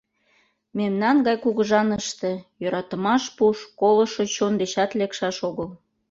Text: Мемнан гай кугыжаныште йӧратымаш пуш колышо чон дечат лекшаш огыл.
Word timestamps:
Мемнан 0.77 1.17
гай 1.25 1.37
кугыжаныште 1.43 2.31
йӧратымаш 2.61 3.23
пуш 3.37 3.57
колышо 3.79 4.23
чон 4.35 4.53
дечат 4.61 4.91
лекшаш 4.99 5.37
огыл. 5.49 5.69